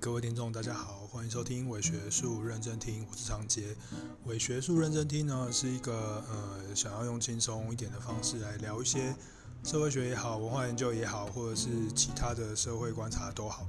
[0.00, 3.76] 各位听众，大家好，欢迎收听伪学术认真听，我是长杰。
[4.24, 9.14] 伪学术认真听呢，是一个呃，想要用轻松一点的方式来聊一些
[9.62, 13.66] 社会学也好、文化研究也好，或者是其他的社会观察都好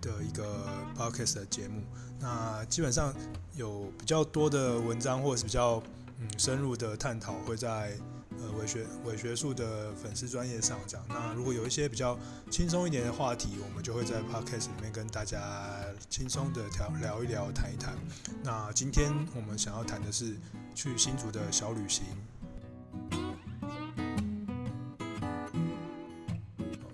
[0.00, 0.66] 的一个
[0.96, 1.82] podcast 的节目。
[2.18, 3.14] 那基本上
[3.54, 5.82] 有比较多的文章，或者是比较
[6.18, 7.96] 嗯深入的探讨，会在。
[8.40, 12.18] 呃，伪学伪学术的粉丝专业上讲，那如果有一些比较
[12.50, 17.96] 轻松一点的话题，我们就会在 podcast 里面跟大家轻松的聊聊一聊，谈一谈。
[18.42, 20.36] 那今天我们想要谈的是
[20.74, 22.04] 去新竹的小旅行。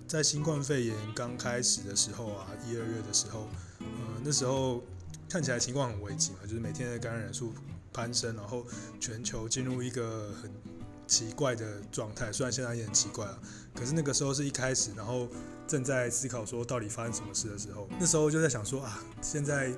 [0.07, 3.47] 在新冠肺炎刚开始的时候啊，一二月的时候，
[3.79, 3.85] 呃，
[4.23, 4.81] 那时候
[5.27, 7.53] 看起来情况很危急嘛，就是每天的感染人数
[7.91, 8.65] 攀升，然后
[8.99, 10.49] 全球进入一个很
[11.07, 13.39] 奇怪的状态，虽然现在也很奇怪了，
[13.73, 15.27] 可是那个时候是一开始，然后
[15.67, 19.71] 正在思考说到底发生什么事的时候，那时候就在想说啊，现在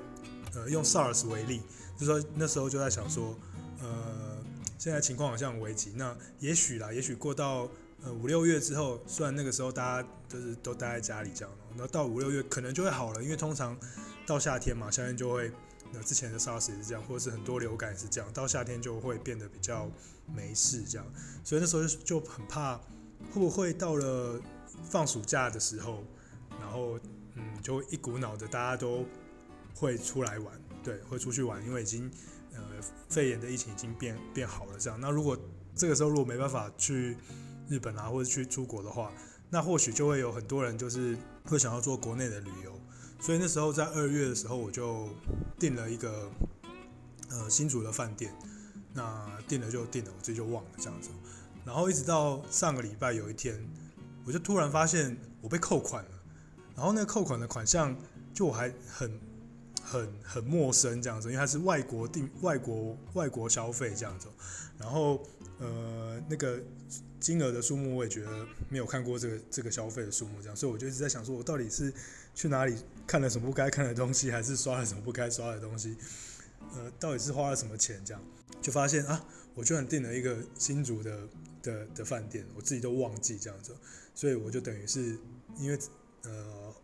[0.54, 1.62] 呃用 SARS 为例，
[1.98, 3.38] 就说那时候就在想说，
[3.80, 4.38] 呃，
[4.78, 7.68] 现在情况好像很危急，那也许啦，也许过到
[8.04, 13.78] 呃五六月之后，虽然那个时候大家就是都待在家里这样，然后到五六月可能就会好了，因为通常
[14.26, 15.50] 到夏天嘛，夏天就会。
[15.90, 19.90] 那之前的 SARS 也是这样，或者是很多流感也是这样，到夏天就会变得比较
[20.34, 21.06] 没事这样，
[21.42, 22.76] 所以那时候就很怕
[23.32, 24.40] 会不会到了
[24.84, 26.04] 放暑假的时候，
[26.60, 26.98] 然后
[27.34, 29.04] 嗯，就一股脑的大家都
[29.74, 32.10] 会出来玩，对，会出去玩，因为已经
[32.54, 32.62] 呃
[33.08, 35.00] 肺炎的疫情已经变变好了这样。
[35.00, 35.36] 那如果
[35.74, 37.16] 这个时候如果没办法去
[37.68, 39.12] 日本啊，或者去出国的话，
[39.50, 42.78] 那或许就会有很多人就是会想要做国内的旅游。
[43.20, 45.08] 所以那时候在二月的时候，我就
[45.58, 46.30] 订了一个
[47.30, 48.32] 呃新竹的饭店。
[48.98, 51.10] 那定了就定了，我自己就忘了这样子。
[51.64, 53.56] 然后一直到上个礼拜有一天，
[54.26, 56.10] 我就突然发现我被扣款了。
[56.74, 57.96] 然后那个扣款的款项，
[58.34, 59.20] 就我还很
[59.82, 64.28] 很很陌生这样子，因为它是外国定、外国外国消费这样子。
[64.78, 65.22] 然后
[65.58, 66.60] 呃那个。
[67.20, 71.92] 金额的数目我也觉得没有看过这个这个消费的数目这样，所以我就一直在想说，我到底是
[72.32, 72.76] 去哪里
[73.08, 75.96] 看了什么不该看的东西，还是刷了什么不该刷的东西？
[76.76, 78.00] 呃，到底是花了什么钱？
[78.04, 78.22] 这样
[78.60, 79.24] 就发现啊，
[79.54, 81.28] 我居然订了一个新竹的
[81.62, 83.76] 的的饭店，我自己都忘记这样子，
[84.14, 85.18] 所以我就等于是
[85.58, 85.78] 因为
[86.22, 86.74] 呃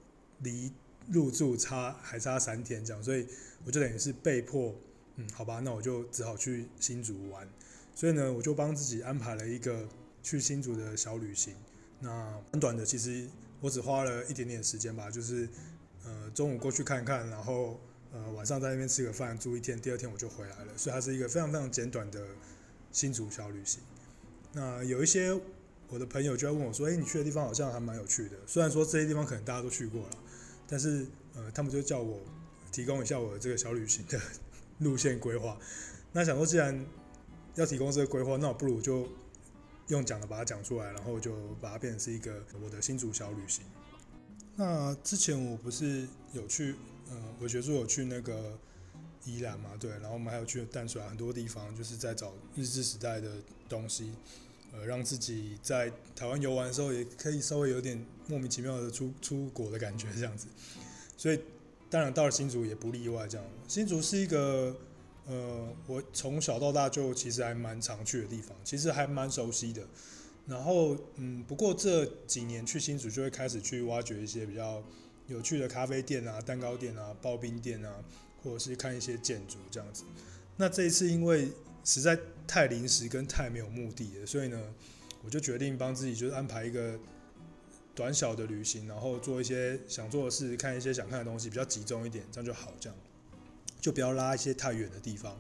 [0.40, 0.72] 离
[1.08, 3.26] 入住差还差三天这样，所以
[3.64, 4.74] 我就等于是被迫，
[5.16, 7.48] 嗯，好吧，那我就只好去新竹玩，
[7.94, 9.88] 所以呢，我就帮自己安排了一个。
[10.24, 11.54] 去新竹的小旅行，
[12.00, 13.28] 那很短的，其实
[13.60, 15.46] 我只花了一点点时间吧，就是
[16.02, 17.78] 呃中午过去看看，然后
[18.14, 22.24] 呃晚上在那边吃个饭，住一天，第二天我就回来了，所以它是一个非常非常简短的
[22.90, 23.82] 新竹小旅行。
[24.52, 25.38] 那有一些
[25.88, 30.10] 我的朋友就会问我说：“诶，你去的地方好像还蛮有趣的，虽然说这些地方可能大家都去过了，
[30.66, 31.04] 但是
[31.34, 32.20] 呃他们就叫我
[32.72, 34.18] 提供一下我的这个小旅行的
[34.78, 35.58] 路线规划。
[36.12, 36.86] 那想说既然
[37.56, 39.06] 要提供这个规划，那我不如就。
[39.88, 43.62] 用讲的把它讲出来，然后就把它变成是一个我的新竹小旅行。
[44.56, 46.74] 那之前我不是有去，
[47.10, 48.58] 呃，我学术有去那个
[49.24, 53.30] 宜兰嘛，对，然后我们还有去淡水很多地方，就是在找日治时代的
[53.68, 54.12] 东西，
[54.72, 60.46] 呃，让自己在台湾游玩的时候也可以稍微有点莫名其妙的出出国的感觉这样子。
[61.16, 61.40] 所以
[61.88, 63.46] 当然到了新竹也不例外，这样。
[63.68, 64.76] 新竹是一个。
[65.26, 69.82] 呃，我从小到大就其实还蛮常去的地方，其实还蛮熟悉的。
[70.46, 74.84] 然后，嗯，不过这几年去新竹就会开始去挖掘一些比较
[75.26, 78.02] 有趣的咖啡店啊、蛋糕店啊、刨冰店啊，
[78.42, 80.04] 或者是看一些建筑这样子。
[80.56, 81.48] 那这一次因为
[81.84, 84.74] 实在太临时跟太没有目的了，所以呢，
[85.22, 86.98] 我就决定帮自己就是安排一个
[87.94, 92.98] 短小的旅行，然后做一些想做的事，看一些想看的东西，比较集中一点，这样就好，这样。
[93.80, 95.38] 就不要拉一些太远的地方，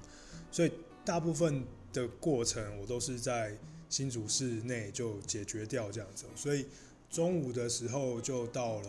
[0.50, 0.72] 所以
[1.02, 1.64] 大部分
[1.94, 3.56] 的过程我都是在
[3.88, 6.26] 新竹市内就解决掉这样子。
[6.36, 6.66] 所以
[7.08, 8.88] 中午的时候就到了，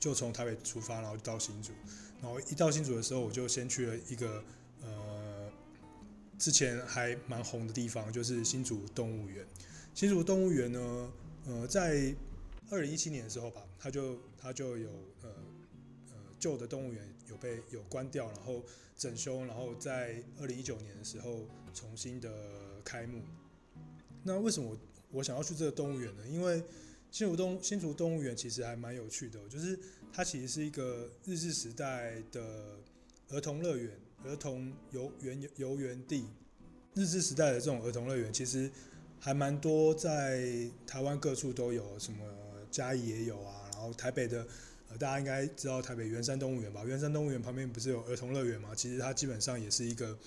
[0.00, 1.72] 就从台北出发，然后到新竹。
[2.20, 4.42] 然后一到新竹的时候，我就先去了一个
[4.82, 5.52] 呃
[6.38, 9.46] 之前还蛮红的地方，就是新竹动物园。
[9.94, 11.12] 新竹动物园呢，
[11.46, 12.12] 呃，在
[12.70, 14.90] 二零一七年的时候吧，它就它就有
[15.22, 15.28] 呃
[16.10, 16.16] 呃。
[16.40, 18.64] 旧的动物园有被有关掉，然后
[18.96, 22.32] 整修，然后在二零一九年的时候重新的
[22.82, 23.20] 开幕。
[24.22, 24.78] 那为什么我
[25.18, 26.26] 我想要去这个动物园呢？
[26.26, 26.64] 因为
[27.10, 29.78] 新竹动新竹动物园其实还蛮有趣的，就是
[30.12, 32.78] 它其实是一个日治时代的
[33.28, 33.90] 儿童乐园、
[34.24, 36.26] 儿童游园游园地。
[36.94, 38.70] 日治时代的这种儿童乐园其实
[39.18, 42.24] 还蛮多，在台湾各处都有，什么
[42.70, 44.46] 嘉义也有啊，然后台北的。
[44.88, 46.82] 呃，大家应该知道台北圆山动物园吧？
[46.84, 48.74] 圆山动物园旁边不是有儿童乐园吗？
[48.74, 50.18] 其实它基本上也是一个，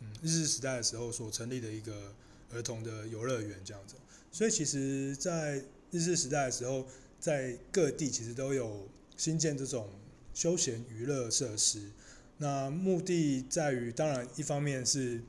[0.00, 2.12] 嗯，日治时代的时候所成立的一个
[2.52, 3.94] 儿童的游乐园这样子。
[4.32, 6.86] 所以其实，在日治时代的时候，
[7.18, 9.88] 在各地其实都有新建这种
[10.32, 11.90] 休闲娱乐设施。
[12.38, 15.22] 那目的在于，当然一方面是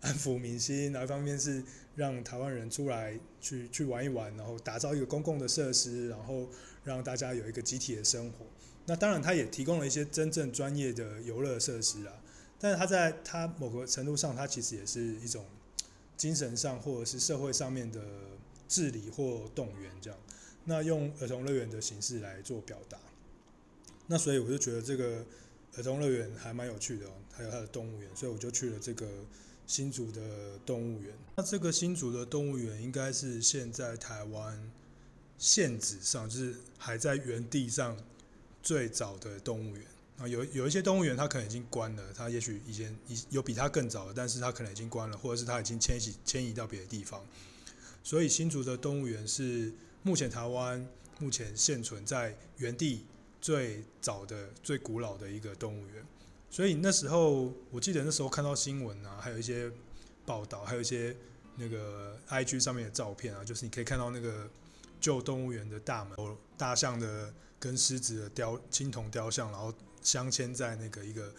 [0.00, 1.62] 安抚民心，另一方面是
[1.96, 6.48] 让台湾人出来去去玩一玩，然后打造一个公共的设施，然后。
[6.84, 8.44] 让大家有一个集体的生活，
[8.86, 12.12] 那当然，它也提供了一些真正专业的游乐设施啊。
[12.58, 15.44] 但是它在它某个程度上，它其实也是一种
[16.16, 18.00] 精神上或者是社会上面的
[18.72, 20.18] 治理或动员这样。
[20.64, 22.98] 那用儿童乐园的形式来做表达，
[24.06, 25.24] 那所以我就觉得这个
[25.76, 29.06] 儿童乐园还蛮有趣的哦，还有它的动物园，所以我就去了这个
[29.66, 31.12] 新竹的动物园。
[31.36, 34.72] 那这个新竹的动物园应该是现在台湾。
[35.38, 37.96] 现址上就是还在原地上
[38.62, 39.84] 最早的动物园
[40.18, 42.96] 啊，有有一些动物园它可能已经关了，它也许以前
[43.28, 47.26] 有比它更早的，但是它可能已经关了，或者是它已经迁徙迁移到别的地方。
[48.02, 49.72] 所以新竹的动物园是
[50.02, 50.86] 目前台湾
[51.18, 53.06] 目前现存在原地
[53.40, 56.04] 最早的、最古老的一个动物园。
[56.50, 59.70] 所以那时候我记得那时候看到新闻啊，还有一些
[60.26, 61.16] 报道，还有一些
[61.56, 64.48] 那个 IG 上面的照片啊，就是你可以看到那个。
[65.02, 66.16] 旧动物园的大门，
[66.56, 71.34] 大象的跟狮子的雕青铜雕像，然后镶嵌在那个一个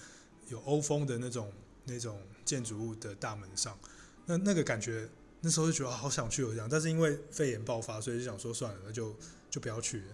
[0.50, 1.50] 有欧风的那种
[1.86, 3.80] 那种建筑物的大门上。
[4.25, 5.07] 那那个感觉，
[5.45, 9.13] 那时候就觉得好想去这样，但是因为肺炎爆发，所以就想说算了，那就
[9.50, 10.06] 就不要去了。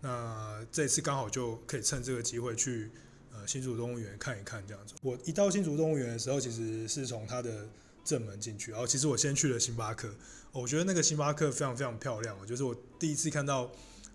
[0.00, 2.90] 那这次刚好就可以趁这个机会去
[3.30, 4.94] 呃新竹动物园看一看这样子。
[5.02, 7.68] 我一到新竹动物园的时候，其实是从它的
[8.02, 10.08] 正门进去，然后其实我先去了星巴克。
[10.52, 13.70] 我觉得那个星巴克非常非常漂亮，就是我第一次看到，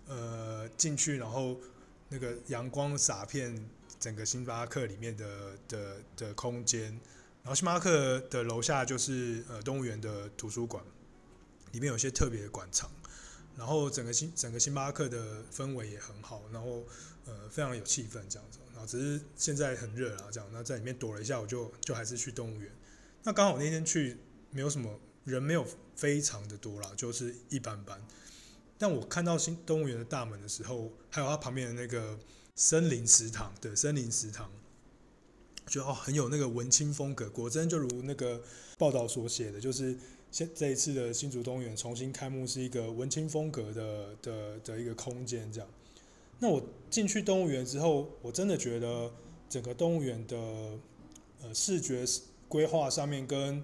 [0.08, 1.56] 呃，进去然后
[2.08, 3.64] 那个阳光洒遍
[4.00, 5.26] 整个星巴克里面的
[5.68, 6.98] 的的空间，
[7.44, 10.82] 然后星巴克的楼下就是呃动物园的图书馆，
[11.70, 12.90] 里面有些特别的馆藏，
[13.56, 16.82] 然后整个星整个星巴克的氛围也很好，然后
[17.26, 22.72] 呃非常有气氛这样子，然后只是现在很热啊这样，那在里面躲了一下，我就就还是去动物园，
[23.22, 24.16] 那刚好那天去
[24.50, 25.64] 没有什么人，没有。
[25.96, 28.04] 非常的多啦，就是一般般。
[28.76, 32.18] 但我看到新动物园的大门的时候，还有它旁边的那个
[32.56, 34.50] 森林食堂，对，森林食堂，
[35.66, 37.28] 觉得哦很有那个文青风格。
[37.30, 38.42] 果真就如那个
[38.78, 39.96] 报道所写的，就是
[40.30, 45.68] 现这一次的新竹动物园重新开幕是一个文青风格的的的一个空间这样。
[46.40, 49.12] 那我进去动物园之后，我真的觉得
[49.48, 50.36] 整个动物园的
[51.42, 52.04] 呃视觉
[52.48, 53.62] 规划上面跟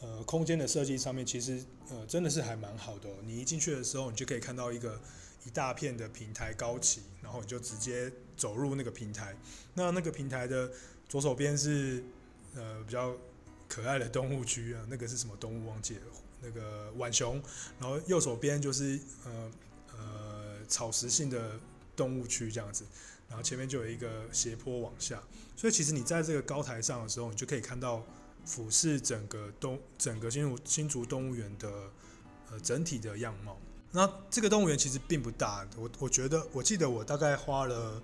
[0.00, 3.08] 呃，空间的设计上面其实呃真的是还蛮好的。
[3.24, 5.00] 你一进去的时候，你就可以看到一个
[5.46, 9.34] 一大片的平台高起，然后你就直接走入那个平台。
[9.72, 10.70] 那那个平台的
[11.08, 12.02] 左手边是
[12.54, 13.14] 呃比较
[13.68, 16.02] 可爱的动物区啊，那个是什么动物忘记了？
[16.40, 17.42] 那个浣熊。
[17.78, 19.50] 然后右手边就是呃
[19.92, 21.58] 呃草食性的
[21.96, 22.84] 动物区这样子。
[23.28, 25.22] 然后前面就有一个斜坡往下，
[25.56, 28.04] 所以其实你在这个高台上的时候，你就可以看到。
[28.46, 31.90] 俯视整个东整个新竹新竹动物园的
[32.50, 33.58] 呃整体的样貌。
[33.90, 38.02] 那这个动物园其实并不大，我我觉得我记得我大概花了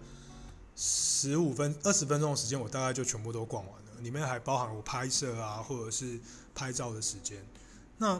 [0.82, 4.00] 十五分二十分钟的时间，我大概就全部都逛完了。
[4.00, 6.18] 里面还包含我拍摄啊，或者是
[6.54, 7.36] 拍照的时间。
[7.98, 8.18] 那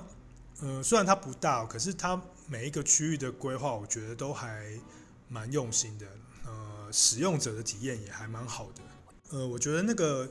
[0.60, 4.78] 呃虽然它不大，可是它每一个区域的规划，我觉得都还
[5.28, 6.06] 蛮用心的。
[6.44, 8.82] 呃，使用者的体验也还蛮好的。
[9.30, 10.28] 呃，我觉得那个。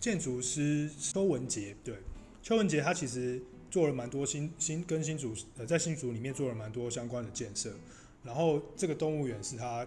[0.00, 1.96] 建筑师邱文杰，对，
[2.42, 3.40] 邱文杰他其实
[3.70, 7.72] 做了蛮多新新跟新竹呃在新竹里面做了蛮多相关的建设，
[8.22, 9.86] 然后这个动物园是他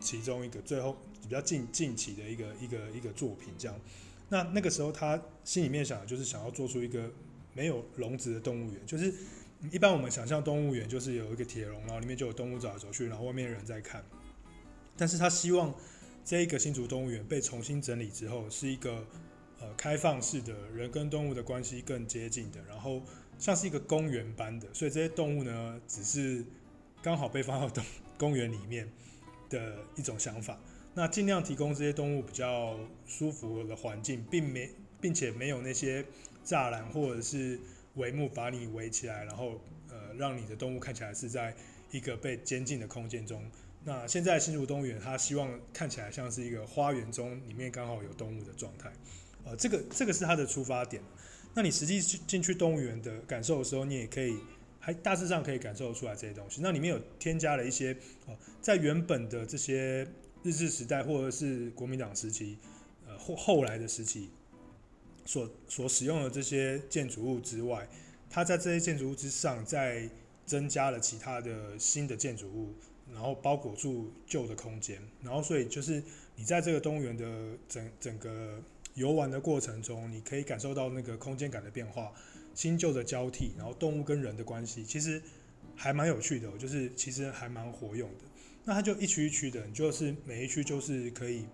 [0.00, 3.80] 其中一个最后比较近近期的一个一个一个作品这样。
[4.28, 7.10] 那那个时候他心里面想的就是想要做出一个
[7.52, 9.12] 没有笼子的动物园，就是
[9.70, 14.04] 一般我们想象动物园就是有一个铁笼，然后里面就有动物走来走去，然后外面人在看。
[14.96, 15.74] 但是他希望
[16.24, 19.06] 这一个新竹动物园被重新整理之后是一个。
[19.60, 23.00] 呃，开放式的人跟动物的关系更接近的，然后
[23.38, 26.44] 像是一个公园般的，所以这些动物呢，只是
[27.00, 27.82] 刚好被放到动
[28.18, 28.92] 公园里面
[29.54, 30.58] 的一种想法。
[30.96, 34.70] 那尽量提供这些动物比较舒服的环境，并没，
[35.00, 36.04] 并且没有那些
[36.44, 37.58] 栅栏或者是
[37.96, 41.54] 帷幕把你围起来，然后呃，让你的动物看起来是在
[41.90, 43.42] 一个被监禁的空间中。
[43.84, 48.92] 那现在新竹动物园，它希望看起来像是一个花园中里面刚好有动物的状态。
[49.44, 51.02] 呃，这个这个是它的出发点。
[51.54, 54.38] 那你实际进去动物园的感受的时候，你也可以
[54.84, 56.60] 还大致上可以感受出来这些东西。
[56.60, 60.06] 那里面有添加了一些哦，在原本的这些
[60.42, 62.58] 日治时代或者是国民党时期，
[63.06, 64.28] 呃后后来的时期
[65.24, 67.88] 所所使用的这些建筑物之外，
[68.28, 70.06] 它在这些建筑物之上再
[70.44, 72.74] 增加了其他的新的建筑物，
[73.10, 76.02] 然后包裹住旧的空间，然后所以就是
[76.36, 78.62] 你在这个动物园的整整个
[78.92, 82.12] 游玩的过程中，你可以感受到那个空间感的变化。
[82.54, 85.20] 新旧的交替，然后动物跟人的关系，其实
[85.74, 88.24] 还蛮有趣的，就是其实还蛮活用的。
[88.64, 91.44] 那它就一区一区的，你就是每一区就是可以，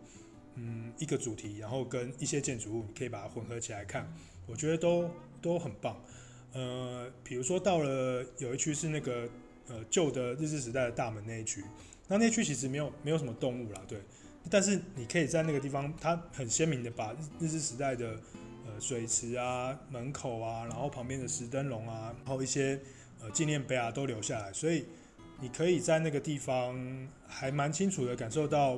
[0.57, 4.07] 嗯，一个主题，然后跟一些建筑物，你可以把它混合起来看，
[4.47, 6.01] 我觉得都都很棒。
[6.53, 9.29] 呃，比如说到了有一区是那个
[9.69, 11.65] 呃旧的日治时代的大门那一区，
[12.07, 13.99] 那那区其实没有没有什么动物啦，对，
[14.51, 18.21] 但是你可以在那个地方，它很鲜明的把日治时代的。
[18.81, 22.81] 水池啊，门口啊，然后旁边的石灯笼啊，然后一些
[23.21, 24.87] 呃纪念碑啊都留下来，所以
[25.41, 28.73] 你可以在那个地方还蛮清楚的感受到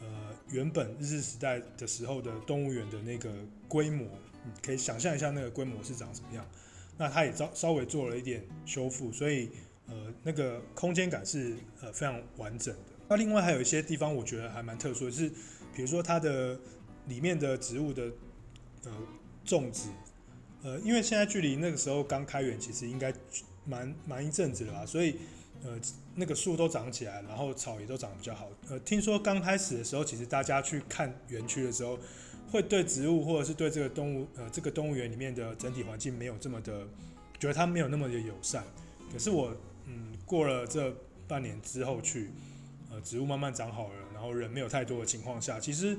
[0.00, 3.32] 呃原本日治时代的时候的动物园的那个
[3.68, 4.06] 规模，
[4.44, 6.46] 你可以想象一下那个规模是长什么样。
[6.98, 9.50] 那它也稍稍微做了一点修复，所以
[9.86, 12.80] 呃那个空间感是呃非常完整的。
[13.08, 15.28] 那另外还有一些地方我觉得还蛮特殊的是，
[15.74, 16.58] 比如说它的
[17.06, 18.10] 里面的植物的
[18.84, 18.92] 呃。
[19.50, 19.88] 种植，
[20.62, 23.12] 呃，因为现在距离那个时候刚开园，其实应该
[23.64, 25.16] 蛮蛮一阵子了吧，所以
[25.64, 25.78] 呃，
[26.14, 28.48] 那个树都长起来，然后草也都长得比较好。
[28.68, 31.98] 呃，听说刚开始的时候，其实大家去看园区的时候，
[32.50, 36.86] 会对植物或者是对这个动物，呃，这个动物园里面的整体环境没有这么的，
[37.38, 38.62] 觉得它没有那么的友善。
[39.12, 39.54] 可是我，
[39.86, 40.94] 嗯，过了这
[41.26, 42.30] 半年之后去，
[42.90, 45.98] 呃，植物慢慢长好了，然后人没有太多的情况下，其实。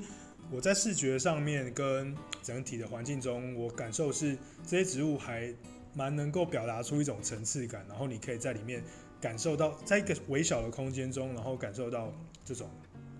[0.52, 5.50] 我在视觉上面跟整体的环境中，我感受是这些植物还
[5.94, 8.84] 蛮能够表达出一种层次感，然后你可以在里面
[9.18, 12.12] 感受到，在一个微小的空间中，然后感受到
[12.44, 12.68] 这种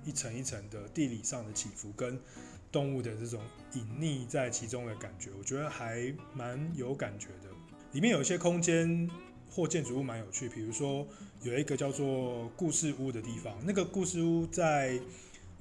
[0.05, 2.21] 一层一层的地理上的起伏跟
[2.71, 3.41] 动物的这种
[3.73, 7.49] 隐匿在其中的感觉，我觉得还蛮有感觉的。
[7.93, 9.09] 里面有一些空间
[9.51, 11.07] 或建筑物蛮有趣，比如说
[11.41, 15.01] 有一个叫做故事屋的地方，那个故事屋在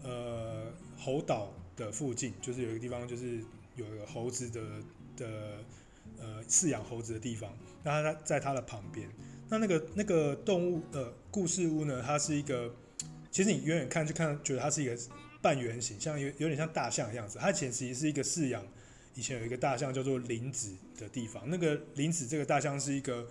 [0.03, 0.65] 呃
[1.03, 1.51] 猴岛。
[1.77, 3.41] 的附近就是有一个地方，就是
[3.75, 4.61] 有一个猴子的
[5.15, 5.63] 的
[6.19, 7.49] 呃饲养猴子的地方。
[7.81, 9.09] 那它在它的旁边，
[9.49, 12.75] 那那个那个动物呃故事屋呢，它是一个，
[13.31, 14.95] 其实你远远看就看觉得它是一个
[15.41, 17.39] 半圆形，像有有点像大象的样子。
[17.39, 18.63] 它其实是一个饲养
[19.15, 21.49] 以前有一个大象叫做林子的地方。
[21.49, 23.25] 那个林子这个大象是一个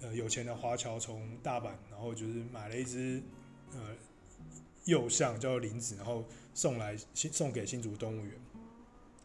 [0.00, 3.22] 呃有钱的华侨从大阪，然后就是买了一只
[3.74, 3.80] 呃
[4.84, 6.24] 幼象叫做林子，然后。
[6.54, 8.34] 送来送给新竹动物园，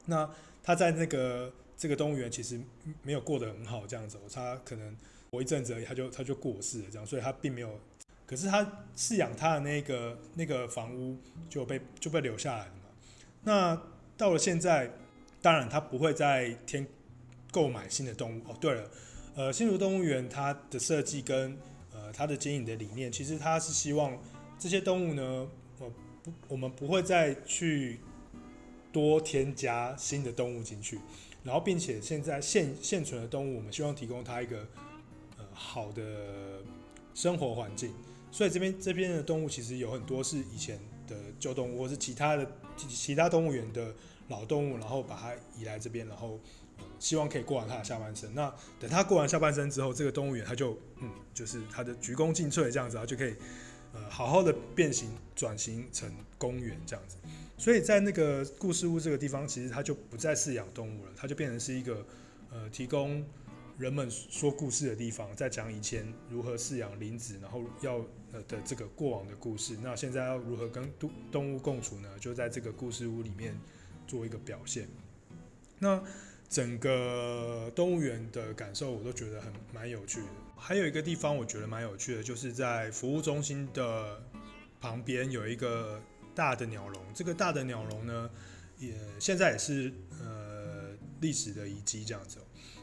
[0.06, 0.34] 那
[0.64, 2.58] 他在那个这个动物园其实
[3.04, 4.96] 没有过得很好，这样子，他可能
[5.30, 7.78] 过一阵子而已，他就他就过世了，这样，所以他并没有，
[8.26, 11.18] 可是他饲养他的那个那个房屋
[11.50, 12.82] 就被就被留下来了嘛。
[13.44, 13.82] 那
[14.16, 14.90] 到了现在，
[15.42, 16.88] 当然他不会再添
[17.52, 18.58] 购买新的动物哦。
[18.62, 18.90] 对了，
[19.36, 21.58] 呃，新竹动物园它的设计跟
[21.94, 24.18] 呃它的经营的理念，其实它是希望
[24.60, 25.48] 这些动物呢。
[25.80, 25.92] 我
[26.24, 28.00] 不，我们不会再去
[28.92, 31.00] 多添加新的动物进去，
[31.44, 34.68] 然后并且现在现现存的动物，我们希望提供它一个
[35.38, 36.64] 呃好的
[37.14, 37.94] 生活环境。
[38.32, 43.94] 所以这边这边的动物其实有很多是以前的旧动物，或是其他的其他动物园的
[44.30, 46.40] 老动物，然后把它移来这边，然后
[46.98, 48.34] 希望可以过完它的下半生。
[48.34, 53.36] 那等它过完下半生之后，这个动物园它就嗯就是它的鞠躬尽瘁这样子，它就可以。
[53.98, 57.18] 呃，好好的变形转型成公园这样子，
[57.58, 62.06] 所以在那个故事屋这个地方，其实它就不再饲养动物了，它就变成是一个
[62.51, 63.25] 呃提供
[63.80, 67.96] 人们说故事的地方，在讲以前如何饲养林子，然后要
[68.32, 69.75] 呃的这个过往的故事。
[69.82, 72.10] 那现在要如何跟动动物共处呢？
[72.20, 73.60] 就在这个故事屋里面
[74.06, 74.88] 做一个表现。
[75.80, 76.04] 那
[76.50, 80.27] 整个动物园的感受，我都觉得很蛮有趣的。
[80.60, 84.22] 还有一个地方我觉得蛮有趣的，就是在服务中心的
[84.82, 86.02] 旁边有一个
[86.34, 87.02] 大的鸟笼。
[87.14, 88.30] 这个大的鸟笼呢，
[88.78, 90.90] 也现在也是呃
[91.22, 92.40] 历史的遗迹这样子。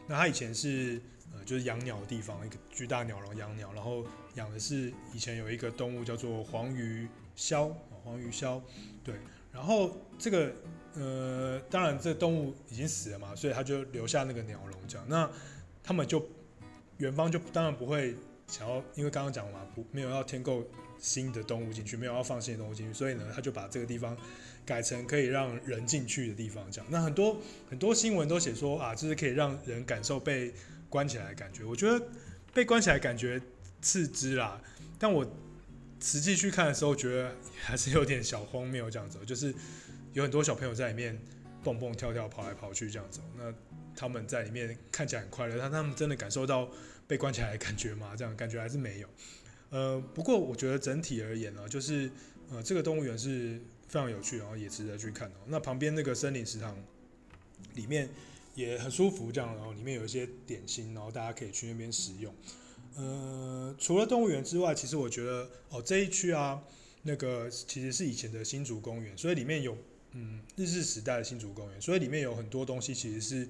[0.07, 1.01] 那它以前是
[1.35, 8.63] 呃就是养鸟的地方，一个巨大鸟笼养鸟，然后养的是以前有一个动物叫做黄鱼鸮，黄鱼鸮，
[9.03, 9.17] 对。
[9.53, 10.53] 然后这个
[10.95, 15.07] 呃当然这动物已经死了嘛，所以他就留下那个鸟笼这样。
[15.09, 15.29] 那
[15.83, 16.25] 他们就。
[16.99, 18.15] 园方就当然不会
[18.47, 20.65] 想要，因为刚刚讲了嘛，不没有要添购
[20.99, 24.17] 新的动物进去，没有要放新的动物进去，所以呢，他就把这个地方
[24.65, 26.65] 改成可以让人进去的地方。
[26.71, 27.37] 这样，那很多
[27.69, 30.53] 很多新闻都写说啊，就是可以让人感受被
[30.89, 31.65] 关起来的感觉。
[31.65, 32.07] 我觉得
[32.53, 33.41] 被关起来感觉
[33.83, 34.61] 刺激啦，
[34.99, 35.27] 但我
[36.01, 39.53] 实际去看的时候，觉得还是有点小荒谬这样子，就是
[40.13, 41.19] 有很多小朋友在里面
[41.65, 43.21] 蹦蹦跳跳、跑来跑去这样子。
[43.37, 43.53] 那
[43.97, 46.69] 他们在里面看起来很快乐，但他们真的感受到
[47.09, 48.15] 被关起来的感觉吗？
[48.17, 49.09] 这样感觉还是没有。
[49.71, 52.11] 呃，不过我觉得整体而言呢，就是
[52.51, 55.37] 呃，这个动物园是非常有趣，然后也值得去看哦。
[55.47, 56.77] 那旁边那个森林食堂
[57.75, 58.09] 里面
[58.55, 62.33] 也很舒服，这样，然后里面有一些点心，然后大家可以去那边食用。
[62.97, 66.63] 呃，除了动物园之外，其实我觉得哦，这一区啊，
[67.03, 69.77] 那个其实是以前的新竹公园，所以里面有
[70.15, 73.43] 嗯日治时代的新竹公园，所以里面有很多东西其实是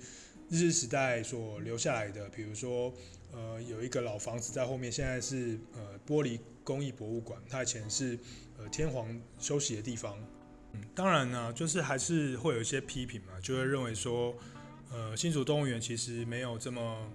[0.50, 2.92] 日治时代所留下来的，比如说。
[3.36, 7.36] 呃，有一个老房子在后面，现在是呃玻璃工艺博物馆。
[7.50, 8.16] 它以前是
[8.56, 9.08] 呃天皇
[9.40, 10.16] 休息的地方。
[10.72, 14.32] 嗯，当然呢，就是还是会有一些批评嘛，就会认为说，
[14.88, 17.10] 呃，新竹动物园其实没有这么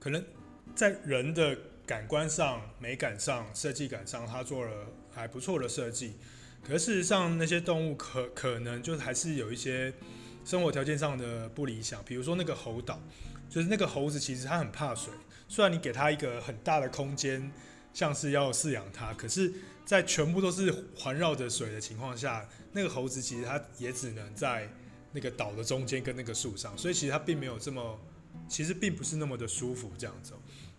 [0.00, 0.20] 可能
[0.74, 1.56] 在人的
[1.86, 6.14] 感官上、美感上、设计感上，它做了还不错的设计。
[6.66, 9.94] 可事实上，那些动物可可能就还是有一些
[10.44, 13.00] 生活条件上的不理想，比如说那个猴岛，
[13.48, 15.12] 就是那个猴子其实它很怕水。
[15.46, 17.52] 虽然你给它一个很大的空间，
[17.94, 19.52] 像是要饲养它，可是，
[19.84, 24.68] 在全部都是环绕着水的情况下，那个猴子其实它也只能在
[25.12, 27.96] 那个岛的中间跟那个树上，所以其实它并没有这么，
[28.48, 30.32] 其实并不是那么的舒服这样子。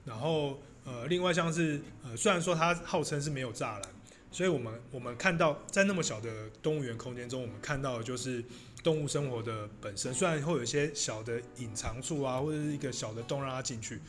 [0.04, 3.82] 然后，呃，另外像是，呃，虽然说它号称是没有栅栏，
[4.32, 8.44] 所以我们我们看到在那么小的动物园空间中，我们看到的就是
[8.84, 14.00] 动物生活的本身，虽然会有一些小的隐藏处啊，或者是一个小的洞让它进去。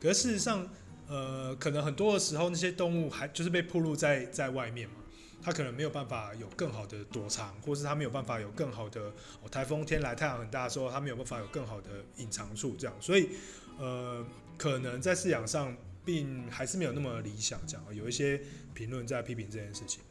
[0.00, 0.68] 可是事实上，
[1.08, 4.96] 呃，可能很多的时候，那些动物还就是被暴露在在外面嘛，
[5.42, 9.00] 它可能没有办法有更好的躲藏，或是它没有办法有更好的
[9.42, 13.30] 哦，台风天来太阳很大的时候，它没有办法有更好的隐藏处，这样，所以
[13.78, 14.24] 呃，
[14.58, 18.40] 可能在饲养上并还是没有那么理想，这样，有一些
[18.74, 20.02] 评论在批评这件事情。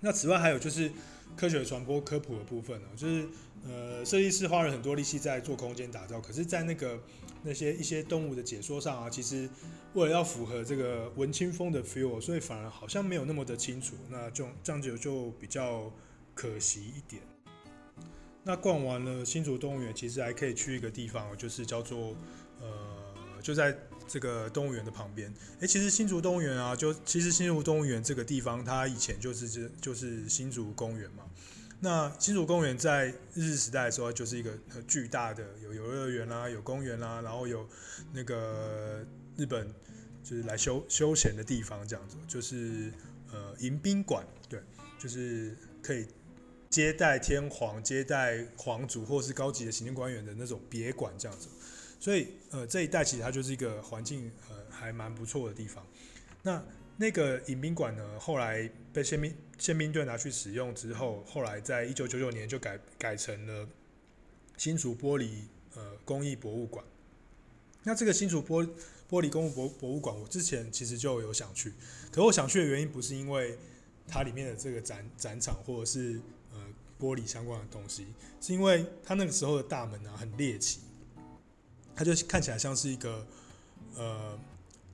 [0.00, 0.90] 那此外还有就是
[1.36, 3.28] 科学传播科普的部分呢，就是
[3.66, 7.00] 呃，设计师花了很多力气在做空间打造，可是，在那个。
[7.44, 9.48] 那些一些动物的解说上啊，其实
[9.94, 15.90] 为了要符合这个文青风的 feel，所以反而好像没有那么的清楚，那就这样子就比较
[16.34, 17.22] 可惜一点。
[18.42, 22.16] 那逛完了新竹动物园，其实还可以去一个地方，就是叫做
[22.60, 23.72] 呃，就在
[24.08, 25.32] 这个动物园的旁边。
[25.60, 31.24] 诶，其实新竹动物园啊，就其实新竹动物园这个地方，它以前就是这就是新竹公园嘛。
[31.80, 34.50] 那新竹公园在日治时代的时候，就是一个
[34.88, 37.64] 巨大的，有游乐园啦，有公园啦，然后有
[38.12, 39.72] 那个日本
[40.24, 42.92] 就是来休休闲的地方，这样子，就是
[43.30, 44.60] 呃迎宾馆，对，
[44.98, 46.04] 就是可以
[46.68, 51.48] 接待天皇、接待皇族或是高级的行政官员的那种别馆这样子。
[51.98, 55.86] 所以呃这一带其实它就是一个环境呃还蛮不错的地方。
[56.42, 56.64] 那
[56.96, 63.68] 那个迎宾馆呢，后来被宪兵宪兵队拿去使用之后，后来在一九九九年就改改成了
[64.56, 65.42] 新竹玻璃
[65.74, 66.84] 呃工艺博物馆。
[67.84, 68.68] 那这个新竹玻
[69.08, 71.72] 玻璃工艺博博物馆，我之前其实就有想去，
[72.10, 73.56] 可我想去的原因不是因为
[74.06, 76.20] 它里面的这个展展场或者是
[76.52, 76.60] 呃
[77.00, 78.06] 玻璃相关的东西，
[78.40, 80.80] 是因为它那个时候的大门啊很猎奇，
[81.98, 83.26] 它就看起来像是一个
[83.96, 84.38] 呃。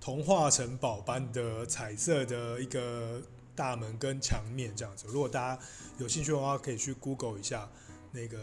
[0.00, 3.22] 童话城堡般的彩色的一个
[3.56, 5.62] 大门跟墙面这样子，如果大家
[5.96, 7.66] 有兴趣的话，可以去 Google 一下
[8.12, 8.38] 那个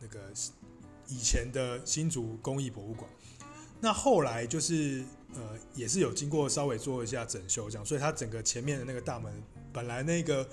[0.00, 0.18] 那个
[1.06, 3.08] 以前的新竹工艺博物馆。
[3.80, 5.04] 那后来就是
[5.36, 9.32] 呃，也是有经过稍微做一下整修这样，所以它整个前面的那个大门，
[9.72, 10.48] 本来那个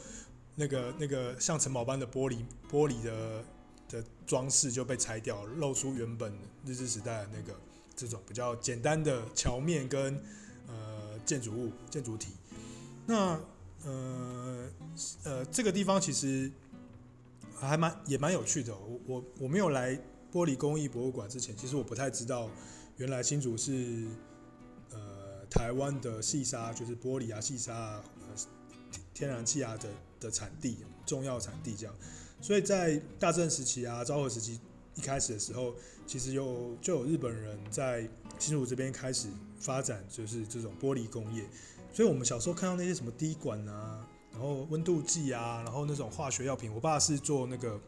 [0.54, 3.44] 那个那个像城堡般的玻璃玻璃的
[3.90, 6.34] 的装饰就被拆掉，露出原本
[6.66, 7.58] 日治时代的那个。
[8.00, 10.24] 这种比较简单的桥面跟
[10.68, 12.32] 呃建筑物建筑体，
[13.08, 13.42] 那
[13.84, 14.70] 呃
[15.24, 16.52] 呃这个地方其实
[17.56, 18.72] 还蛮也蛮有趣的。
[18.78, 19.96] 我我我没有来
[20.32, 22.48] 玻璃工艺博物馆之前，其实我不太知道
[22.98, 24.06] 原来新竹是
[24.92, 28.46] 呃台湾的细沙，就是玻璃啊细沙啊呃
[29.12, 31.96] 天然气啊的的产地，重要产地这样。
[32.42, 34.60] 所以在大正时期啊昭和时期。
[34.96, 35.76] 一开始的时候，
[36.08, 39.28] 其实有就有日本人在新竹这边开始
[39.60, 41.46] 发展，就是这种玻璃工业。
[41.94, 47.80] 所以，我们小时候看到那些什么滴管啊，然后温度计啊，然后那种化学药品，我爸是做那个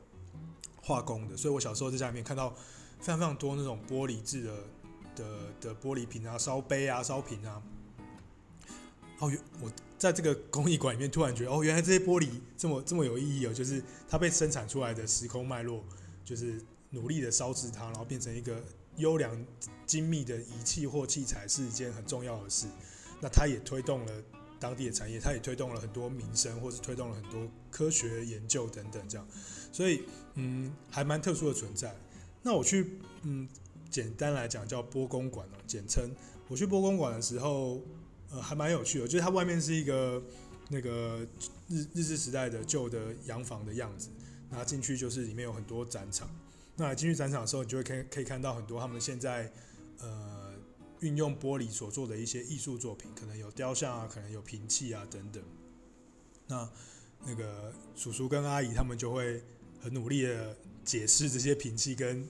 [0.83, 2.51] 化工的，所以我小时候在家里面看到
[2.99, 4.53] 非常非常多那种玻璃制的
[5.15, 5.25] 的
[5.59, 7.59] 的玻璃瓶啊、烧杯啊、烧瓶啊。
[9.17, 9.31] 哦，
[9.61, 15.83] 我在这个工艺馆里面突然觉得，哦，原来这些玻璃这么这么有意义哦，就是它被生产出来的时空脉络，
[16.25, 16.59] 就是。
[16.91, 18.59] 努力的烧制它，然后变成一个
[18.97, 19.45] 优良
[19.85, 22.65] 精密的仪器或器材是一件很重要的事。
[23.21, 24.23] 那它也推动了
[24.59, 29.27] 当地的产业，它也推动了很多民生，或是推动了很多科学研究等等这样。
[29.71, 30.01] 所以，
[30.33, 31.95] 嗯，还蛮特殊的存在。
[32.41, 33.47] 那我去，嗯，
[33.91, 36.09] 简单来讲叫波公馆哦，简称。
[36.47, 37.79] 我去波公馆的时候，
[38.31, 39.07] 呃，还蛮有趣的。
[39.07, 40.21] 就是它外面是一个
[40.69, 41.25] 那个
[41.67, 44.09] 日日治时代的旧的洋房的样子，
[44.49, 46.29] 然后进去就是里面有很多展场。
[46.75, 49.51] 那进去展场的时候，你就会可可以看到很多他们现在
[49.99, 50.53] 呃
[51.01, 55.43] 运用玻璃所做的一些艺术作品，可能有雕像啊，可能有瓶器啊等等。
[56.47, 56.69] 那
[57.25, 59.43] 那个叔叔跟阿姨他们就会
[59.81, 62.25] 很努力的解释这些瓶器跟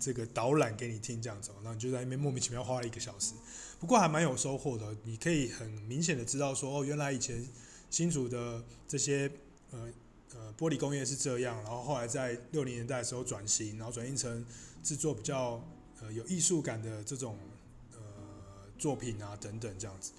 [0.00, 3.34] 这个导览给你听，这样子，然后你就在那边莫名其妙花了一个小时，
[3.82, 4.96] 不过还蛮有收获的。
[5.04, 7.46] 你可以很明显的知道说，哦，原来以前
[7.90, 9.30] 新竹的这些
[9.72, 9.92] 呃。
[10.34, 14.42] 呃，玻璃工业是这样，然后后来在六零年代的时候转型，然后转型成
[14.82, 15.62] 制作比较
[16.00, 17.36] 呃有艺术感的这种
[17.92, 18.00] 呃
[18.78, 20.10] 作品啊等等这样子。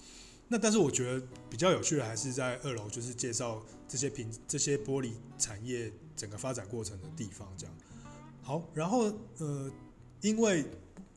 [0.47, 7.75] 那但是我觉得比较有趣的还是在二楼，就是介绍这些品这些玻璃产业整个发展过程的地方这样。
[8.43, 9.71] 好，然后呃，
[10.21, 10.63] 因为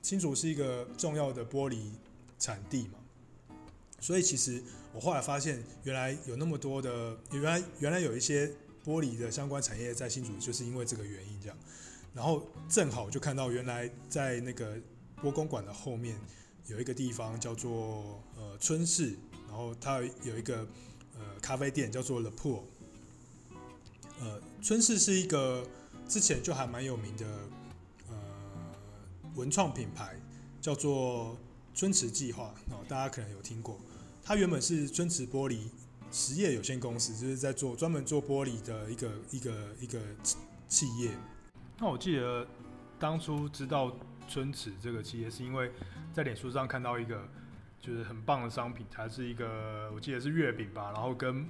[0.01, 1.91] 新竹是一个重要的玻璃
[2.39, 2.99] 产地嘛，
[4.01, 8.53] 所以其实我后来发现，原来有那么多的，原来原来有一些。
[8.87, 11.59] 玻璃的相关产业在新竹，就是因为这个原因这样，
[12.15, 14.79] 然后正好就看到原来在那个
[15.21, 16.17] 波公馆的后面
[16.69, 19.17] 有一个地方叫做呃春市，
[19.49, 20.59] 然后它有一个
[21.19, 22.63] 呃咖啡店叫做 The Pool，
[24.21, 25.67] 呃春市是一个
[26.07, 27.27] 之前就还蛮有名的
[28.09, 28.15] 呃
[29.35, 30.15] 文创品牌，
[30.61, 31.37] 叫做
[31.77, 33.79] 春池计划，哦大家可能有听过，
[34.25, 35.69] 它原本是春池玻璃。
[36.11, 40.01] 实业有限公司就是在做专门做玻璃的一个一个一个
[40.67, 41.11] 企业。
[41.79, 42.47] 那我记得
[42.99, 43.95] 当初知道
[44.27, 45.71] 春池这个企业，是因为
[46.15, 47.29] 在脸书上看到一个
[47.79, 51.47] 就是很棒的商品，它是一个我记得是月饼吧，然后跟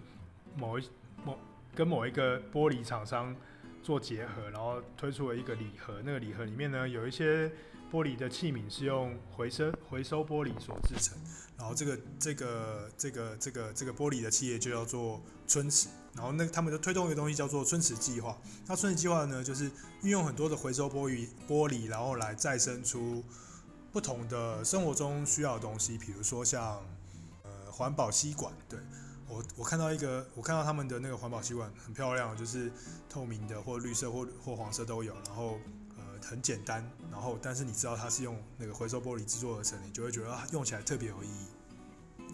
[0.57, 0.89] 某一
[1.25, 1.39] 某
[1.73, 3.37] 跟某一个玻璃厂商
[3.81, 6.03] 做结合，然后推出了一个礼盒。
[6.05, 7.53] 那个礼盒里面呢，有一些
[7.93, 11.17] 玻璃的器皿是用回收回收玻璃所制成。
[11.59, 18.37] 然后这个这个这个这个这个玻璃的企业就叫做春池，然后那他们就推动一个东西叫做春池计划。
[18.67, 19.71] 那春池计划呢，就是
[20.03, 23.25] 运用很多的回收玻璃玻璃，然后来再生出
[23.91, 26.85] 不同的生活中需要的东西，比如说像
[27.43, 28.53] 呃环保吸管。
[28.69, 28.79] 对，
[29.27, 32.71] 我我看到一个，我看到他们的那个环保吸管很漂亮，就是
[33.09, 35.59] 透明的或绿色或或黄色都有，然后。
[36.29, 41.47] 很简单，然后但是你知道它是用那个回收玻璃制作而成，你就会觉得用起来特别有意义。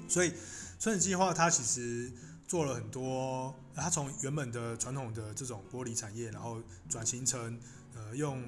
[0.08, 0.32] 所以
[0.78, 2.10] 春子计划它其实
[2.48, 7.60] 做了很多，它从原本的传统的这种玻璃产业，然后转型成
[7.94, 8.42] 呃用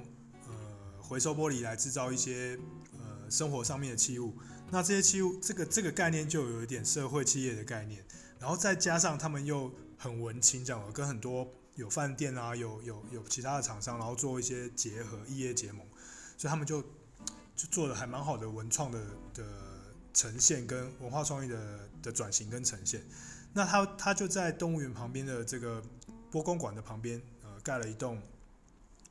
[0.49, 2.59] 呃回收玻璃来制造一些
[2.93, 4.35] 呃生活上面的器物。
[4.71, 8.03] 那这些器物这个这个概念就有一点社会企业的概念，
[8.41, 11.47] 然后再加上他们又很文青这样，跟很多。
[11.77, 15.85] 有饭店啊，有有有其他的厂商，然后做一些结合，异业结盟，
[16.39, 16.81] 所以他们就
[17.57, 19.01] 就做的还蛮好的文创的
[19.35, 19.45] 的
[20.13, 23.05] 呈现，跟文化创意的的转型跟呈现。
[23.55, 25.83] 那他他就在动物园旁边的这个
[26.31, 28.23] 波公馆的旁边，呃，盖了一栋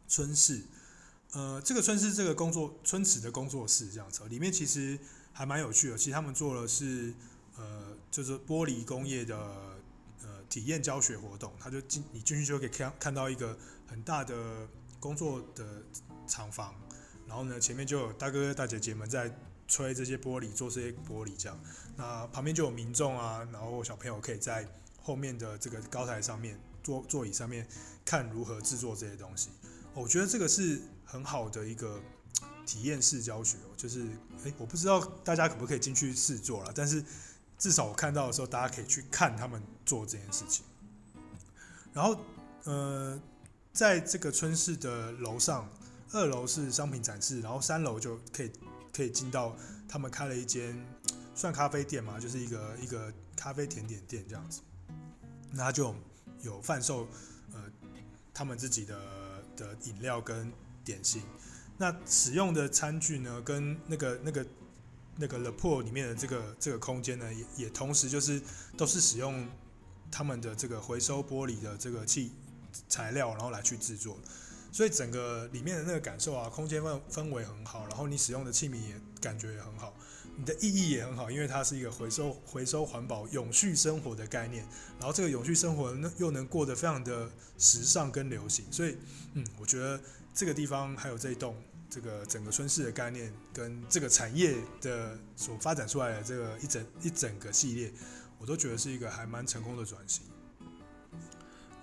[0.08, 0.62] 春室，
[1.34, 4.97] 呃，这个春市这个工作春池的工作室这样子，里面其实
[5.34, 5.97] 还蛮有趣的。
[5.97, 7.13] 其实他们做的是
[7.58, 9.73] 呃，就是玻璃工业的。
[10.54, 14.68] 体验教学活动，他就进你进去就可以看看到一个很大的
[15.00, 15.82] 工作的
[16.28, 16.76] 厂房，
[17.28, 19.36] 然后呢，前面就有大哥哥大姐姐们在
[19.68, 21.60] 吹这些玻璃，做这些玻璃这样。
[21.98, 24.63] 那旁边就有民众啊，然后小朋友可以在
[25.02, 27.68] 后面的这个高台上面坐座椅上面
[28.06, 29.50] 看如何制作这些东西。
[29.96, 32.00] 我觉得这个是很好的一个
[32.63, 34.02] 体验式教学，就是
[34.44, 37.04] 诶，我不知道大家可不可以进去试做了，但是。
[37.63, 40.65] 至少我看到的时候，大家可以去看他们做这件事情。
[41.93, 42.19] 然后，
[42.65, 43.17] 呃，
[43.71, 45.69] 在这个春市的楼上，
[46.12, 48.52] 二楼是商品展示，然后三楼就可以
[48.93, 49.56] 可以进到
[49.88, 50.78] 他们开了一间
[51.34, 54.60] 算咖啡店嘛，就是一个一个咖啡甜点店这样子。
[55.49, 55.95] 那就
[56.41, 57.08] 有贩售
[57.54, 57.62] 呃
[58.34, 58.99] 他们自己的
[59.56, 60.52] 的饮料跟
[60.84, 61.23] 点心。
[61.78, 64.45] 那使用的餐具呢，跟那个那个。
[65.17, 68.41] 那个 The Pool 里面的这个这个空间呢，也也同时就是
[68.76, 69.47] 都是使用
[70.12, 72.32] 他们的这个回收玻璃的这个器
[72.89, 74.17] 材料，然后来去制作，
[74.71, 79.93] 所以整个里面的那个感受啊，空间氛氛围很好，然后你使用的器皿也感觉也很好，
[80.36, 88.97] 你的意义也很好，因为它是一个回收回收环保永续生活的概念，然后这个永续生活呢又能过得非常的时尚跟流行，所以
[89.34, 90.02] 嗯，我觉得
[90.34, 91.56] 这个地方还有这一栋。
[91.93, 97.93] 这个整个春市的概念跟这个产业的所发展出来的这个一整一整个系列，
[98.39, 100.23] 我都觉得是一个还蛮成功的转型。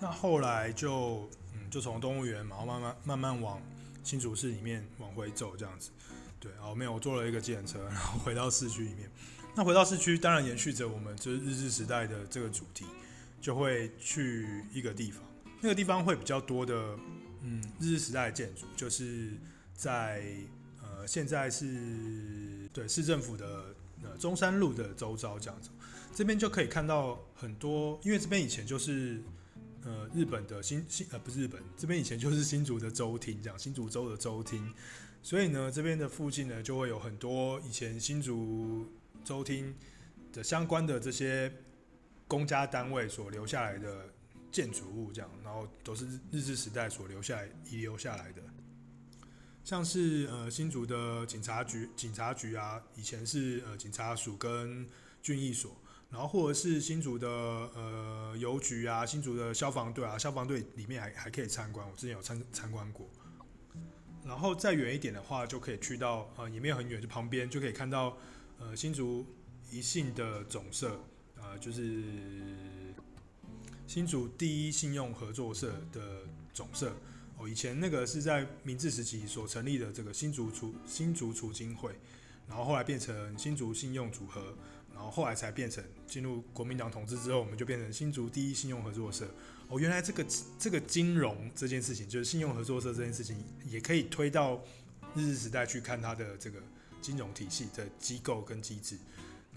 [0.00, 3.62] 那后来就嗯，就从动物园，然后慢慢慢慢往
[4.02, 5.90] 新竹市里面往回走这样子。
[6.40, 9.08] 对，然后没有，我坐了一个计程车，然后回到市区里面。
[9.54, 12.84] 那回到市区，当然延续着我们就是日治时代的这个主题，
[13.40, 15.22] 就会去一个地方，
[15.60, 16.98] 那个地方会比较多的，
[17.42, 19.32] 嗯，日治时代的建筑，就是
[19.80, 20.22] 在
[20.82, 25.70] 呃现在是对市政府的呃中山路的周遭这样子，
[26.14, 29.22] 这边就可以看到很多，因为这边以前就是
[29.82, 34.74] 呃日本的新新呃不是日本，这边以前就是新竹的州厅这样，新竹州的州厅，
[35.22, 38.86] 所以呢这边的附近呢就会有很多以前新竹。
[39.22, 39.74] 州厅
[40.32, 41.52] 的相关的这些
[42.26, 44.08] 公家单位所留下来的
[44.50, 48.42] 建筑物，这样，然后都是日治时代所留下来遗留下来的，
[49.64, 54.86] 像是呃新竹的警察局，警察局啊，以前是呃警察署跟
[55.22, 55.76] 郡役所，
[56.10, 63.08] 然后或者是新竹的呃邮局啊，新竹的消防队啊，消防队里面还还可以参观，我之前有参参观过，
[64.24, 68.16] 然后再远一点的话，就可以去到呃也没有很远，就旁边就可以看到。
[68.62, 69.24] 呃，新竹
[69.70, 71.02] 一信的总社，
[71.36, 72.04] 呃，就是
[73.86, 76.94] 新竹第一信用合作社的总社。
[77.40, 81.90] 哦，以前那个是在明治时期所成立的这个新竹储新竹储金会，
[82.46, 84.54] 然后后来变成新竹信用组合，
[84.92, 89.26] 然后后来才变成进入国民党统治之后，我们就变成新竹第一信用合作社。
[89.68, 90.26] 哦，原来这个
[90.58, 94.62] 这个金融这件事情，就是信用合作社这件事情，也可以推到
[95.14, 96.60] 日治时代去看它的这个。
[97.02, 98.94] 金融体系的机构跟机制，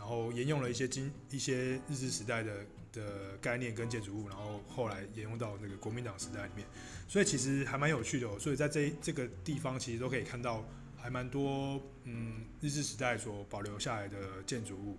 [0.03, 6.67] 然后沿用了一些经一些日治时代的的概念跟建筑物，然后后来沿用到那个国民党时代里面，
[7.07, 8.37] 所以其实还蛮有趣的哦。
[8.37, 10.61] 所以在这这个地方，其实都可以看到
[10.97, 14.97] 还蛮多嗯日治时代所保留下来的建筑物。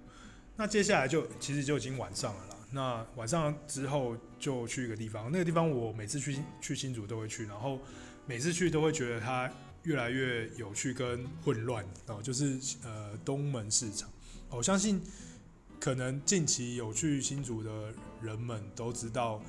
[0.57, 2.57] 那接下来就其实就已经晚上了啦。
[2.73, 7.79] 那晚上之后就去一个地方，那个地方我每次去去新竹都会去，然后
[8.25, 9.53] 每次去都会觉得它。
[9.85, 14.11] 越来越有趣跟混乱哦，就是呃东门市场，
[14.55, 15.03] 我相信
[15.81, 19.43] 可能近期有去新竹的人们都知道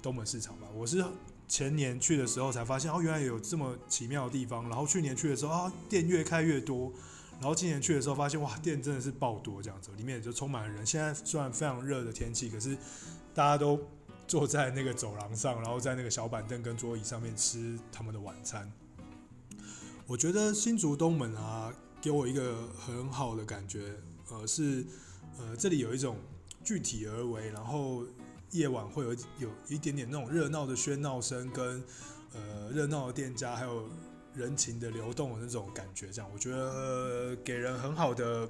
[0.00, 0.68] 东门市场吧。
[0.74, 1.04] 我是
[1.48, 4.68] 前年去的时候才发现哦，原来有这么奇妙的地方。
[4.68, 6.92] 然后去年去的时候啊，店越开越多。
[7.40, 10.86] 然后今年去的时候发现哇，店真的是爆多这样子，里面也就充满了人。
[10.86, 12.76] 现在虽然非常热的天气，可是
[13.34, 13.80] 大家都
[14.28, 18.70] 坐在那个走廊上，然后在那个小板凳跟桌椅上面吃他们的晚餐。
[20.06, 23.92] 我觉得新竹东门啊，给我一个很好的感觉，
[24.32, 24.84] 呃，是
[25.38, 26.16] 呃这里有一种
[26.64, 28.04] 具体而为，然后
[28.50, 31.82] 夜晚会有有一点点那种热闹的喧闹声，跟
[32.32, 33.88] 呃热闹的店家，还有
[34.34, 38.48] 人情的流动的那种感觉，这样我觉得、呃、给人很好的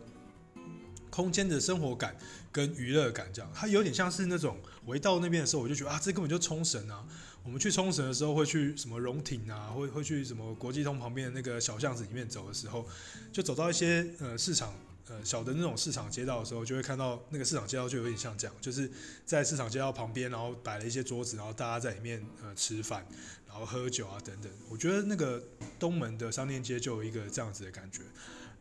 [1.11, 2.17] 空间的生活感
[2.51, 7.05] 跟娱乐感，这样它有点像是那种我一到那边的时候，我就觉得啊，这根本就冲绳啊。
[7.45, 12.87] 我们去冲绳的时候，会去什么荣町啊，会会去什么国际通旁边的那个小巷子里面走的时候，
[13.33, 14.73] 就走到一些呃市场
[15.09, 18.91] 呃小的那种市场街道的时候，就会看到那个市场街道就有点像这样，就是
[19.25, 23.07] 在市场街道旁边，然后摆了一些桌子，然后大家在里面呃吃饭，
[23.47, 24.51] 然后喝酒啊等等。
[24.69, 25.43] 我觉得那个
[25.79, 28.03] 东门的商店街就有一个这样子的感觉。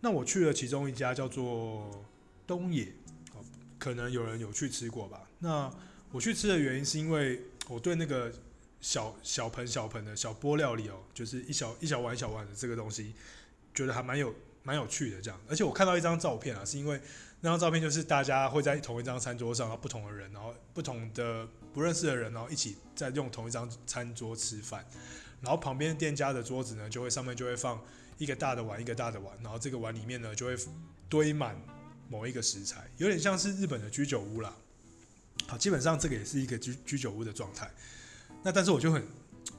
[0.01, 2.06] 那我去了其中一家叫做
[2.47, 2.93] 东野，
[3.77, 5.27] 可能有人有去吃过吧？
[5.39, 5.71] 那
[6.12, 8.32] 我去吃的原因是因为我对那个。
[8.84, 13.13] 小小盆小盆的小波料理哦，就是一小一小碗一小碗的这个东西，
[13.75, 15.39] 觉得还蛮有蛮有趣的这样。
[15.50, 17.00] 而且我看到一张照片啊，是因为
[17.41, 24.86] 那张照片就是大家会在同一张餐桌上，然后不同的人，然后不同的不认识的人，然后一起在用同一张餐桌吃饭。
[25.41, 27.82] 然后旁边店家的桌子呢，就会上面就会放
[28.19, 30.56] 一个大的碗，一个大的碗，然后这个碗里面呢就会
[31.10, 31.60] 堆满
[32.08, 34.56] 某一个食材，有点像是日本的居酒屋啦。
[35.47, 37.71] 好，基本上这个也是一个居居酒屋的状态。
[38.43, 39.04] 那但是我就很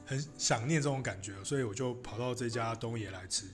[0.05, 3.45] 很想念这种感觉，所以我就跑到这家东野来吃。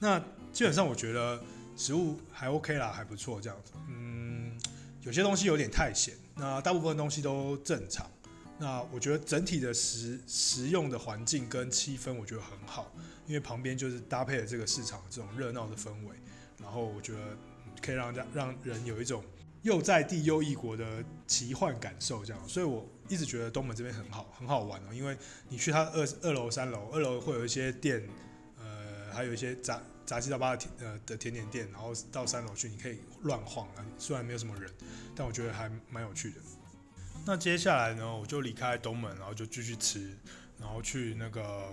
[0.00, 0.18] 那
[0.52, 1.40] 基本上我觉得
[1.76, 3.72] 食物还 OK 啦，还不错这样子。
[3.88, 4.58] 嗯，
[5.02, 8.10] 有些东西有点太咸，那大部分东西都正常。
[8.58, 12.90] 那我觉得整体的食食用的环境跟气氛我觉得很好，
[13.26, 16.16] 因为旁边就是搭配了这个市场这种热闹的氛围，
[16.58, 17.20] 然后我觉得
[17.80, 19.22] 可以让让让人有一种。
[19.62, 24.94] 又在地又异国的奇幻感受，这样，所以我一直觉得东门这边很好，很好玩哦。
[24.94, 25.14] 因为
[25.50, 28.02] 你去它二二楼、三楼，二楼会有一些店，
[28.58, 33.86] 呃，还有一些展杂七杂八的甜呃的甜点店，然后到三楼去，你可以乱晃啊。
[33.96, 34.68] 虽然没有什么人，
[35.14, 36.40] 但我觉得还蛮有趣的。
[37.24, 40.18] 那接下来呢，我就离开东门，然后就继续吃，
[40.58, 41.72] 然后去那个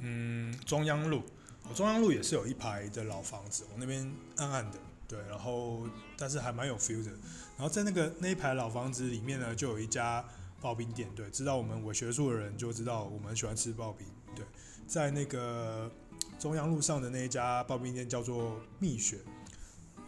[0.00, 1.22] 嗯中央路。
[1.66, 7.10] 我中央路也是有一排的老房子，我那边暗暗的，对，然后但是还蛮有 feel 的。
[7.56, 10.22] 然后在那个那一排老房子里面呢，就有一家
[10.60, 14.44] 刨冰店，对，知道我们伪学术的人就知道我们喜欢吃刨冰，对，
[14.86, 15.90] 在那个
[16.38, 19.18] 中央路上的那一家刨冰店叫做蜜雪。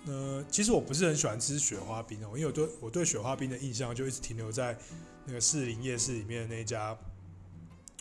[0.06, 4.78] 呃，其实我不是很喜欢吃雪花冰哦，因为我对我对雪花冰的印象就一直停留在
[5.26, 6.96] 那个士林夜市里面的那一家，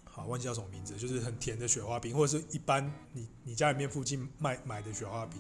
[0.06, 5.38] 好，忘记叫什么名字，就是很甜的雪花冰，或者是一般你你家里面附近卖买的雪花冰，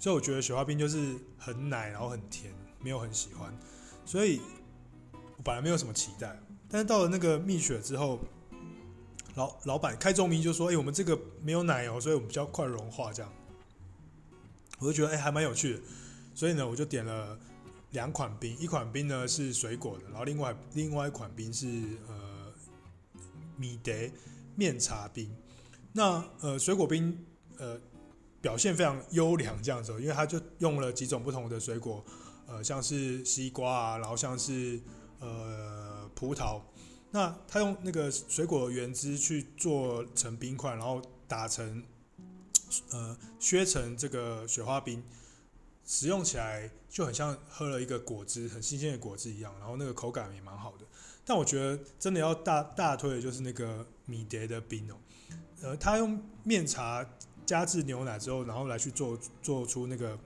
[0.00, 3.56] 所以我觉得雪花冰就是很奶，然后很甜，没有很喜欢，
[4.04, 4.40] 所以
[5.12, 6.36] 我本来没有什么期待，
[6.68, 8.18] 但是到了那个蜜雪之后，
[9.34, 13.32] 老老板开宗明就说，哎，我们这个没有奶油，所以我们比较快融化这样。
[14.78, 15.80] 我就觉得哎、还蛮有趣的，
[16.34, 17.38] 所以呢，我就点了
[17.90, 21.66] 两款冰，一款冰呢是水果的，然后另外另外一款冰是
[22.08, 22.52] 呃
[23.56, 23.92] 米德
[24.56, 25.34] 面茶冰。
[25.92, 27.24] 那呃水果冰
[27.58, 27.80] 呃
[28.40, 32.04] 表现非常优良这样子，因为它就用了几种不同的水果，
[32.46, 34.80] 呃像是西瓜啊，然后像是
[35.20, 36.60] 呃葡萄，
[37.14, 41.82] 那他用那个水果原汁去做成冰块，然后打成。
[42.90, 45.00] 呃，削成这个雪花冰，
[45.86, 50.84] 使用起来就很像喝了一个果汁，很新鲜的果汁一样，然后那个口感也蛮好的。
[51.24, 54.96] 但我觉得真的要大大推的就是那个米蝶的冰哦，
[55.62, 57.08] 呃，他用面茶
[57.46, 60.18] 加制牛奶之后，然后来去做做出那个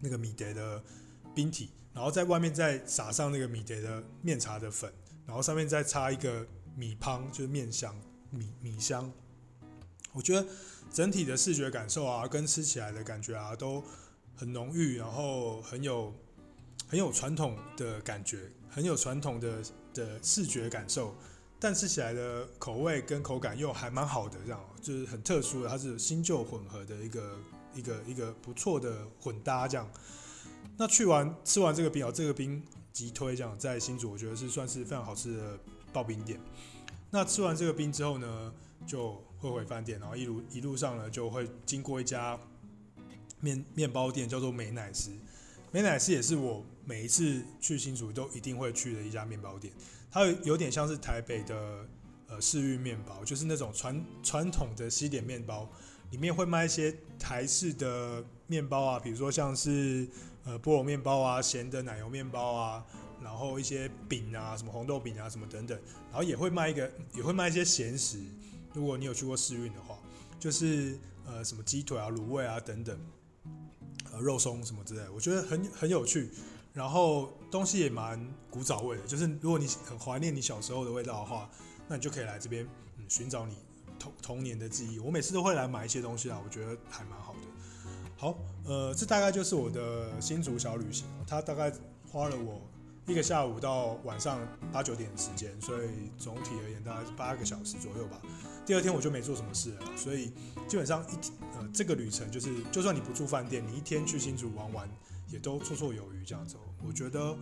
[0.00, 0.82] 那个米蝶的
[1.34, 4.90] 冰体，然后在外面再撒上那个米蝶的面茶的粉，
[5.30, 7.94] 然后上面再插一个米汤，就是面香
[8.30, 9.08] 米米香，
[10.12, 10.44] 我觉得。
[10.92, 13.80] 整体的视觉感受啊，跟吃起来的感觉啊，都
[14.34, 16.12] 很浓郁，然后很有
[16.88, 19.62] 很有传统的感觉，很有传统的
[19.94, 21.14] 的视觉感受，
[21.60, 27.38] 但吃起来的口味跟口感又还蛮好的，这样就是很特殊的，它是新旧混合的一个
[27.76, 29.88] 一个一个不错的混搭，这样。
[30.76, 32.60] 那去完吃完这个冰哦，这个冰
[32.92, 35.58] 急推，这样在新竹我觉得是算是非常好吃的
[35.92, 36.40] 刨冰店。
[37.10, 38.52] 那吃完这个冰之后呢，
[38.86, 39.22] 就。
[39.40, 42.38] 会回饭店，然后一路一路上呢，就会经过一家
[43.40, 45.10] 面面包店，叫做美乃滋。
[45.72, 49.72] 美乃滋也是我每一次去新竹都一定会去的一家面包店。
[50.10, 51.88] 它有点像是台北的
[52.28, 55.66] 呃世运面包，就是那种传传统的西点面包，
[56.10, 60.06] 里面会卖一些台式的面包啊，比如说像是
[60.50, 62.84] 呃菠萝面包啊、咸的奶油面包啊，
[63.22, 68.18] 然后一些饼啊，什么红豆饼啊，什么等等，然后也会卖一个，也会卖一些咸食。
[68.74, 69.96] 如果你有去过试运的话，
[70.40, 72.98] 就是呃什么鸡腿啊、卤味啊等等，
[74.12, 76.30] 呃肉松什么之类，我觉得很很有趣。
[76.72, 81.48] 然后东西也蛮古早味的，就是如果你很怀念你小时候的味道的话，
[81.86, 83.56] 那你就可以来这边嗯寻找你
[83.98, 84.98] 童童年的记忆。
[84.98, 87.29] 我每次都会来买一些东西啊，我觉得还蛮好。
[88.20, 91.72] 好，呃，这大概就是我的新竹小旅行，它大概
[92.12, 92.60] 花了我。
[93.06, 94.38] 一个下午到晚上
[94.70, 98.20] 八九点的时间，所以总体而言大概是八个小时左右吧。
[98.66, 100.34] 第二天我就没做什么事了，所以
[100.68, 101.14] 基本上一
[101.56, 104.88] 呃这个旅程就是，就算你不住饭店，你一天去新竹玩玩
[105.30, 106.56] 也都绰绰有余这样子。
[106.86, 107.34] 我觉得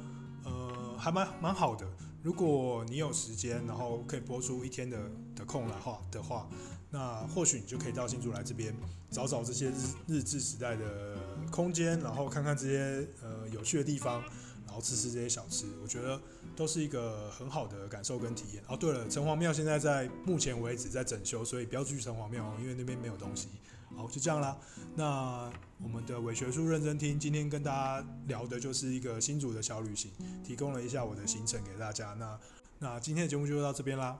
[0.44, 1.84] 呃还蛮蛮好的。
[2.22, 6.48] 如果你有时间，然后可以拨出一天的的空来话的话，
[6.90, 8.74] 那或许你就可以到新竹来这边
[9.10, 9.74] 找找这些日
[10.06, 11.16] 日治时代的
[11.50, 14.22] 空间，然后看看这些呃有趣的地方。
[14.66, 16.20] 然后吃吃这些小吃，我觉得
[16.54, 18.62] 都是一个很好的感受跟体验。
[18.68, 23.48] 哦，对了，城隍庙现在在目前为止在整修，所以不要去城隍庙哦，因为那边没有东西。
[23.96, 24.58] 好，就这样啦。
[24.94, 25.50] 那
[25.82, 30.10] 我们的伪学术认真听，今天跟大家聊的就是一个新竹的小旅行，
[30.44, 32.12] 提供了一下我的行程给大家。
[32.18, 32.38] 那
[32.78, 34.18] 那今天的节目就到这边啦。